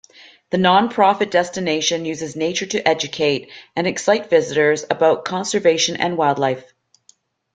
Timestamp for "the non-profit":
0.49-1.29